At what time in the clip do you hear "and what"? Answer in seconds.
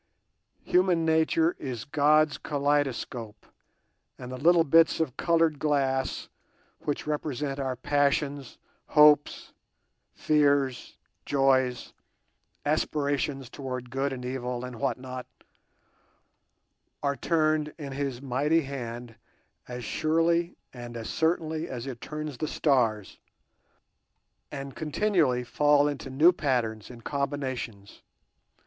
14.65-14.97